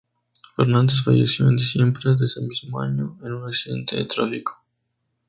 Fernández 0.55 1.03
falleció 1.03 1.47
en 1.47 1.57
diciembre 1.57 2.15
de 2.17 2.25
ese 2.25 2.41
mismo 2.41 2.81
año 2.81 3.19
en 3.23 3.33
un 3.33 3.47
accidente 3.47 3.97
de 3.97 4.05
tráfico. 4.05 4.59